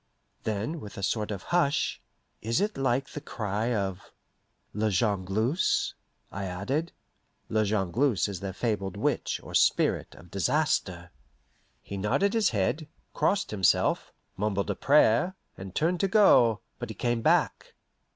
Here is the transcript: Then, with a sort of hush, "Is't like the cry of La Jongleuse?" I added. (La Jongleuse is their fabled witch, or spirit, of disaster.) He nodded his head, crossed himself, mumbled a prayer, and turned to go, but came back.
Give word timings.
Then, 0.45 0.79
with 0.79 0.97
a 0.97 1.03
sort 1.03 1.29
of 1.29 1.43
hush, 1.53 2.01
"Is't 2.41 2.75
like 2.75 3.09
the 3.09 3.21
cry 3.21 3.71
of 3.71 4.01
La 4.73 4.89
Jongleuse?" 4.89 5.93
I 6.31 6.45
added. 6.45 6.91
(La 7.49 7.63
Jongleuse 7.63 8.27
is 8.27 8.39
their 8.39 8.51
fabled 8.51 8.97
witch, 8.97 9.39
or 9.43 9.53
spirit, 9.53 10.15
of 10.15 10.31
disaster.) 10.31 11.11
He 11.83 11.97
nodded 11.97 12.33
his 12.33 12.49
head, 12.49 12.87
crossed 13.13 13.51
himself, 13.51 14.11
mumbled 14.37 14.71
a 14.71 14.75
prayer, 14.75 15.35
and 15.55 15.75
turned 15.75 15.99
to 15.99 16.07
go, 16.07 16.61
but 16.79 16.97
came 16.97 17.21
back. 17.21 17.75